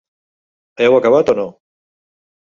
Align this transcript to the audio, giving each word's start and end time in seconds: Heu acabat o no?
Heu 0.85 0.97
acabat 1.01 1.31
o 1.35 1.37
no? 1.41 1.47